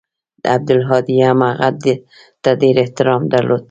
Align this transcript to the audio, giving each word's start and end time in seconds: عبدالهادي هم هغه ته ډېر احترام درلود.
عبدالهادي 0.53 1.17
هم 1.27 1.41
هغه 1.61 1.93
ته 2.43 2.51
ډېر 2.61 2.75
احترام 2.83 3.21
درلود. 3.33 3.59